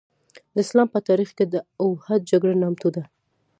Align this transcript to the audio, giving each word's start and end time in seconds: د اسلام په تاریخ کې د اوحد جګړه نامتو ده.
د 0.53 0.55
اسلام 0.65 0.87
په 0.93 0.99
تاریخ 1.07 1.29
کې 1.37 1.45
د 1.53 1.55
اوحد 1.83 2.21
جګړه 2.31 2.55
نامتو 2.63 2.89
ده. 2.95 3.03